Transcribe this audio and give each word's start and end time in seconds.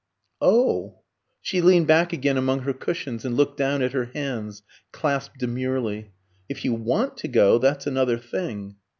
"Oh," 0.41 1.01
she 1.43 1.61
leaned 1.61 1.85
back 1.85 2.11
again 2.11 2.35
among 2.35 2.61
her 2.61 2.73
cushions, 2.73 3.23
and 3.23 3.37
looked 3.37 3.57
down 3.57 3.83
at 3.83 3.91
her 3.91 4.05
hands 4.15 4.63
clasped 4.91 5.37
demurely, 5.37 6.09
"if 6.49 6.65
you 6.65 6.73
want 6.73 7.17
to 7.17 7.27
go, 7.27 7.59
that's 7.59 7.85
another 7.85 8.17
thing." 8.17 8.77